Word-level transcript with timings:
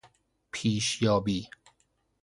پیشیابی 0.51 1.49